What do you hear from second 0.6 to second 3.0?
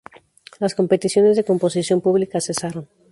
competiciones de composición públicas cesaron.